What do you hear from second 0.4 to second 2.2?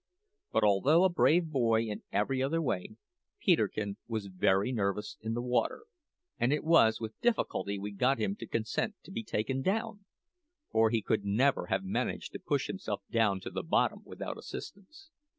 But although a brave boy in